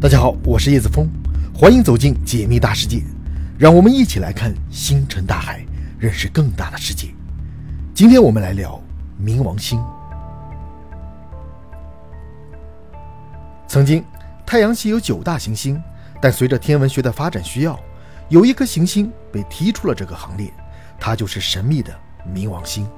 [0.00, 1.06] 大家好，我是叶子峰，
[1.54, 3.02] 欢迎走进解密大世界，
[3.58, 5.62] 让我们一起来看星辰大海，
[5.98, 7.08] 认识更大的世界。
[7.92, 8.82] 今天我们来聊
[9.22, 9.78] 冥王星。
[13.68, 14.02] 曾经，
[14.46, 15.78] 太阳系有九大行星，
[16.18, 17.78] 但随着天文学的发展需要，
[18.30, 20.50] 有一颗行星被踢出了这个行列，
[20.98, 21.94] 它就是神秘的
[22.34, 22.88] 冥王星。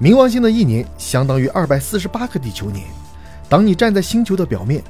[0.00, 2.86] 冥王星的一年相当于二百四十八个地球年。
[3.48, 4.80] 当你站在星球的表面。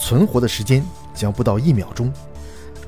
[0.00, 0.82] 存活的时间
[1.14, 2.10] 将不到一秒钟，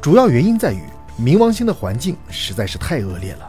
[0.00, 0.80] 主要原因在于
[1.20, 3.48] 冥王星的环境实在是太恶劣了。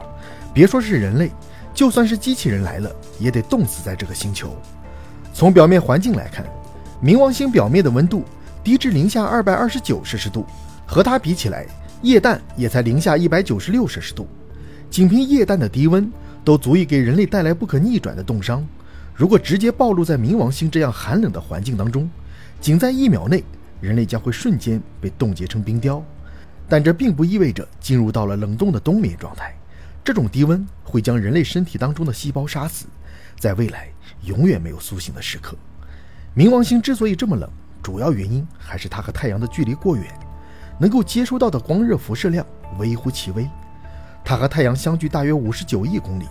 [0.54, 1.32] 别说是人类，
[1.74, 4.54] 就算是机器人来了，也得冻死在这个星球。
[5.34, 6.46] 从表面环境来看，
[7.02, 8.26] 冥王星表面的温度
[8.64, 10.46] 低至零下二百二十九摄氏度，
[10.86, 11.66] 和它比起来，
[12.02, 14.28] 液氮也才零下一百九十六摄氏度。
[14.92, 16.12] 仅凭液氮的低温，
[16.44, 18.64] 都足以给人类带来不可逆转的冻伤。
[19.16, 22.10] 如果直接暴露在冥王星这样寒冷的环境当中，
[22.64, 23.44] 仅在一秒内，
[23.82, 26.02] 人类将会瞬间被冻结成冰雕，
[26.70, 29.54] 但这并不意味着进入到了冷冻的冬眠状态。
[30.02, 32.86] 这种低温会将人类身体当中的细胞杀死，
[33.38, 33.90] 在未来
[34.22, 35.58] 永远没有苏醒的时刻。
[36.38, 37.50] 冥王星之所以这么冷，
[37.82, 40.06] 主要原因还是它和太阳的距离过远，
[40.80, 42.46] 能够接收到的光热辐射量
[42.80, 43.46] 微乎其微。
[44.24, 46.28] 它和太阳相距大约五十九亿公里，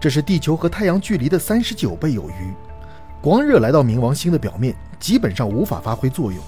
[0.00, 2.54] 这是地球和太阳距离的三十九倍有余。
[3.24, 6.38] 光热来到冥王星的表面，基本上无法发挥作用。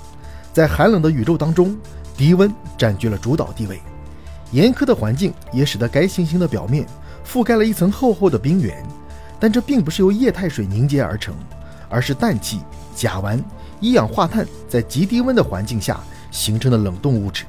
[0.53, 1.75] 在寒冷的宇宙当中，
[2.19, 3.81] 低温占据了主导地位。
[4.53, 6.87] 严苛的环境也使得该行星的表面
[7.27, 8.85] 覆盖了一层厚厚的冰原。
[9.41, 11.35] 但这并不是由液态水凝结而成，
[11.89, 12.61] 而是氮气、
[12.95, 13.43] 甲烷、
[13.81, 15.99] 一氧化碳在极低温的环境下
[16.31, 17.47] 形成的冷冻物质。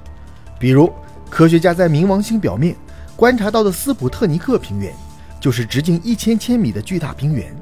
[0.57, 0.89] 比如，
[1.29, 2.73] 科学家在冥王星表面
[3.17, 4.93] 观察到的斯普特尼克平原，
[5.41, 7.53] 就是直径一千千米的巨大冰原。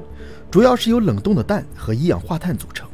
[0.50, 2.88] 主要是由冷冻的氮和一氧化碳组成。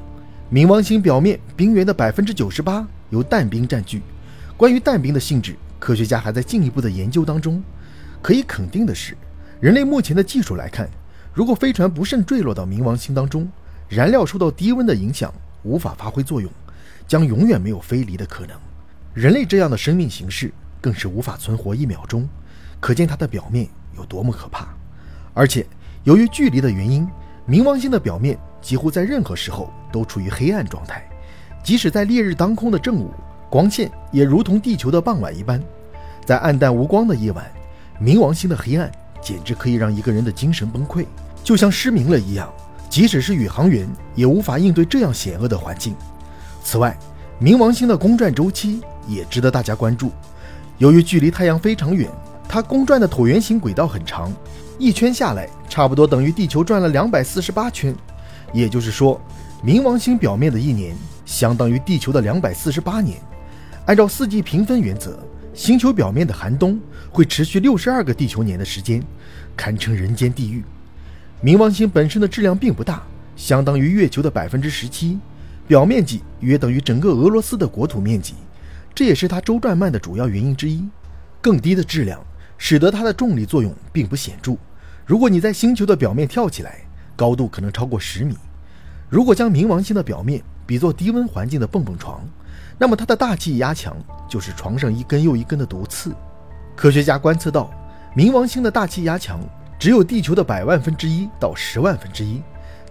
[0.50, 4.02] 冥王星表面冰原的百分之九十八由氮冰占据。
[4.56, 7.62] 关于氮冰的性质，科学家还在进一步的研究当中。
[8.20, 9.16] 可以肯定的是，
[9.60, 10.88] 人类目前的技术来看，
[11.32, 13.48] 如果飞船不慎坠落到冥王星当中，
[13.88, 16.50] 燃料受到低温的影响，无法发挥作用，
[17.06, 18.56] 将永远没有飞离的可能。
[19.14, 22.28] 人类这样的生命形式更是无法存活一秒钟，
[22.80, 24.68] 可见它的表面有多么可怕。
[25.34, 25.66] 而且，
[26.04, 27.08] 由于距离的原因。
[27.48, 31.02] 冥王星的表面几乎在任何时候都处于黑暗状态，
[31.62, 33.10] 即使在烈日当空的正午，
[33.50, 35.60] 光线也如同地球的傍晚一般。
[36.24, 37.44] 在暗淡无光的夜晚，
[38.00, 41.04] 冥王星的黑暗简直可以让一个人的精神崩溃，
[41.42, 42.48] 就像失明了一样。
[42.88, 45.96] 即使是宇航员也无法应对这样险恶的环境。
[46.62, 46.96] 此外，
[47.40, 50.12] 冥王星的公转周期也值得大家关注。
[50.78, 52.08] 由于距离太阳非常远，
[52.48, 54.30] 它公转的椭圆形轨道很长。
[54.82, 57.94] 一圈下来，差不多等于地球转了两百四十八圈，
[58.52, 59.20] 也就是说，
[59.64, 60.92] 冥王星表面的一年
[61.24, 63.16] 相当于地球的两百四十八年。
[63.86, 65.16] 按照四季平分原则，
[65.54, 66.80] 星球表面的寒冬
[67.12, 69.00] 会持续六十二个地球年的时间，
[69.56, 70.64] 堪称人间地狱。
[71.44, 73.04] 冥王星本身的质量并不大，
[73.36, 75.16] 相当于月球的百分之十七，
[75.68, 78.34] 表面积约等于整个俄罗斯的国土面积，
[78.92, 80.84] 这也是它周转慢的主要原因之一。
[81.40, 82.20] 更低的质量。
[82.64, 84.56] 使得它的重力作用并不显著。
[85.04, 86.78] 如果你在星球的表面跳起来，
[87.16, 88.36] 高度可能超过十米。
[89.08, 92.20] 如果将冥王星的表面比作低温环境的蹦蹦床，
[92.78, 93.96] 那么它的大气压强
[94.28, 96.14] 就是床上一根又一根的毒刺。
[96.76, 97.70] 科学家观测到，
[98.16, 99.40] 冥王星的大气压强
[99.78, 102.40] 只有地球的百万分之一到十万分之一。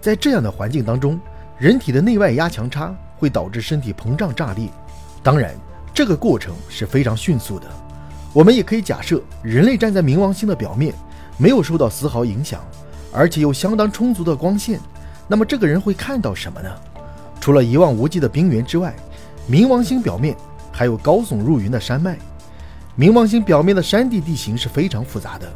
[0.00, 1.18] 在这样的环境当中，
[1.58, 4.68] 人体的内外压强差会导致身体膨胀炸裂。
[5.22, 5.54] 当然，
[5.94, 7.66] 这个过程是非常迅速的。
[8.32, 10.94] 我们也可以假设，人类站在冥王星的表面，
[11.38, 12.60] 没有受到丝毫影响，
[13.12, 14.78] 而且有相当充足的光线。
[15.28, 16.68] 那么这个人会看到什么呢？
[17.40, 18.94] 除了一望无际的冰原之外，
[19.50, 20.36] 冥王星表面
[20.70, 22.16] 还有高耸入云的山脉。
[22.96, 25.50] 冥王星表面的山地地形是非常复杂的，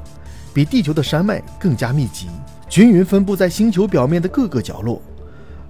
[0.55, 2.29] 比地球的山脉更加密集，
[2.69, 5.01] 均匀分布在星球表面的各个角落。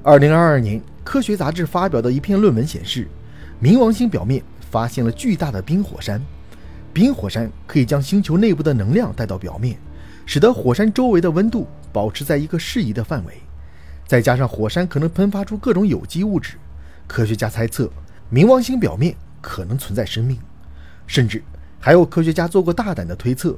[0.03, 3.09] 二零二二年，科学杂志发表的一篇论文显示，
[3.61, 6.23] 冥王星表面发现了巨大的冰火山。
[6.93, 9.77] 冰火山可以将星球内部的能量带到表面，
[10.27, 13.41] 使得火山周围的温度保持在一个适宜的范围。
[14.07, 16.57] 再加上火山可能喷发出各种有机物质，
[17.07, 17.91] 科学家猜测
[18.31, 20.39] 冥王星表面可能存在生命。
[21.07, 21.43] 甚至
[21.81, 23.57] 还有科学家做过大胆的推测，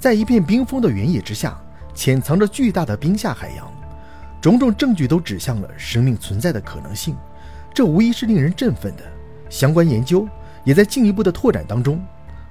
[0.00, 1.58] 在一片冰封的原野之下，
[1.94, 3.70] 潜藏着巨大的冰下海洋。
[4.40, 7.16] 种种证据都指向了生命存在的可能性，
[7.74, 9.02] 这无疑是令人振奋的。
[9.48, 10.28] 相关研究
[10.64, 12.02] 也在进一步的拓展当中。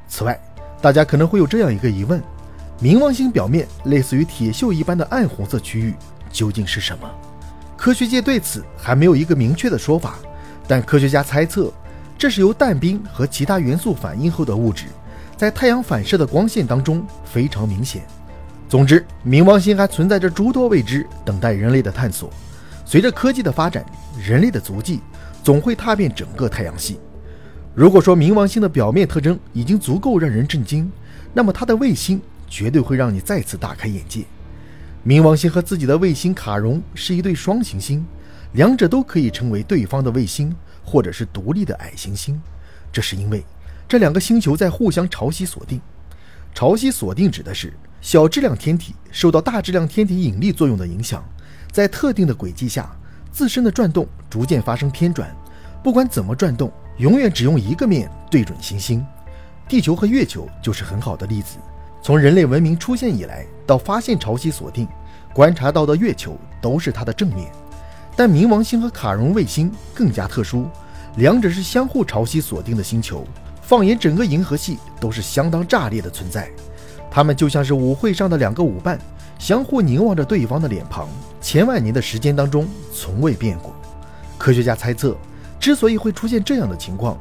[0.08, 0.40] 此外，
[0.82, 2.22] 大家可能会有这样一个疑问：
[2.82, 5.94] 冥王星表面类似于铁锈一般的暗红色区域
[6.30, 7.10] 究竟是什么？
[7.78, 10.16] 科学界对此还没有一个明确的说法，
[10.68, 11.72] 但科学家猜测，
[12.18, 14.88] 这是由氮冰和其他元素反应后的物质，
[15.38, 18.04] 在太阳反射的光线当中非常明显。
[18.68, 22.30] 总之，冥王星还存在着诸多未知，等待人类的探索。
[22.84, 23.86] 随着科技的发展，
[24.22, 25.00] 人类的足迹
[25.44, 27.00] 总会踏遍整个太阳系。
[27.74, 30.92] 如果说冥王星的表面特征已经足够让人震惊，
[31.34, 34.24] 那么它的卫星绝对会让你再次大开眼界。
[35.06, 38.06] 冥王星和自己的卫星卡戎是一对双行星，
[38.54, 42.42] 两者都可以称为对方的卫星，或者是独立的矮行星。
[42.92, 43.44] 这是因为
[43.88, 45.80] 这两个星球在互相潮汐锁定。
[46.54, 51.24] 潮汐锁定指的是小质量天体受到大质量天体引力作用的影响，
[51.72, 52.90] 在特定的轨迹下
[53.32, 55.30] 自身的转动逐渐发生偏转，
[55.84, 56.72] 不管怎么转动。
[56.98, 59.06] 永远只用一个面对准行星，
[59.68, 61.58] 地球和月球就是很好的例子。
[62.06, 64.88] 从人类文明出现以来，到发现潮汐锁定，
[65.34, 67.52] 观察到的月球都是它的正面。
[68.16, 70.68] 但冥王星和卡戎卫星更加特殊，
[71.16, 73.26] 两者是相互潮汐锁定的星球。
[73.60, 76.48] 放眼整个银河系，都是相当炸裂的存在。
[77.10, 79.00] 它们就像是舞会上的两个舞伴，
[79.40, 81.10] 相互凝望着对方的脸庞，
[81.42, 83.74] 千万年的时间当中从未变过。
[84.38, 85.18] 科学家猜测。
[85.60, 87.18] 之所以会出现这样的情况，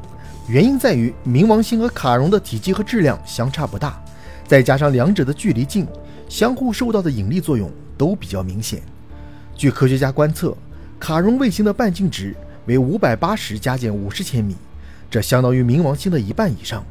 [0.47, 3.99] 原因在于冥王星和卡戎的体积和质量相差不大，
[4.47, 5.87] 再加上两者的距离近，
[6.29, 8.83] 相互受到的引力作用都比较明显。
[9.57, 10.57] 据科学家观测，
[10.99, 12.35] 卡戎卫星的半径值
[12.67, 14.55] 为五百八十加减五十千米，
[15.11, 16.85] 这相当于冥王星的一半以上。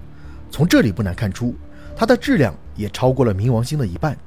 [0.50, 1.56] 从这里不难看出，
[1.96, 4.18] 它的质量也超过了冥王星的一半。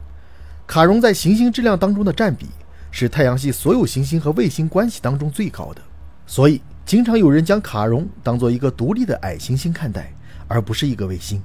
[0.66, 2.46] 卡戎在行星质量当中的占比
[2.90, 5.82] 是太阳系所有行星和卫星关系当中最高的，
[6.26, 6.60] 所以。
[6.86, 10.14] 经常有人将卡戎当做一个独立的矮行星看待，
[10.46, 11.42] 而不是一个卫星。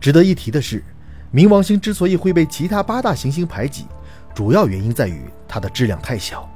[0.00, 0.84] 值得一提的是，
[1.32, 3.86] 冥王星之所以会被其他八大行星排挤，
[4.34, 6.48] 主要原因在于它的质量太小。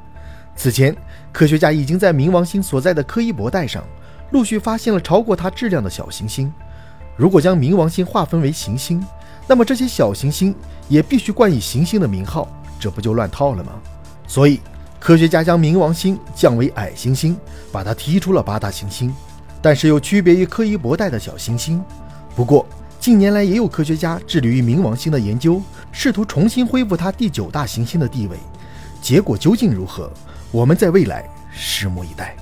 [0.56, 0.96] 此前，
[1.32, 3.84] 科学家已经在冥王星所在的柯伊伯带上
[4.30, 6.52] 陆续发现了超过它质量的小行星。
[7.16, 9.04] 如果将冥王星划分为行星，
[9.46, 10.54] 那么这些小行星
[10.88, 12.48] 也必须冠以行星的名号，
[12.80, 13.72] 这不就乱套了吗？
[14.26, 14.60] 所以。
[15.04, 17.36] 科学家将冥王星降为矮行星，
[17.72, 19.12] 把它踢出了八大行星，
[19.60, 21.82] 但是又区别于柯伊伯带的小行星。
[22.36, 22.64] 不过
[23.02, 25.60] 近年来也有科学家致力于冥王星的研究，
[25.90, 28.36] 试图重新恢复它第九大行星的地位。
[29.00, 30.08] 结果究竟如何？
[30.52, 32.36] 我们在未来拭目以待。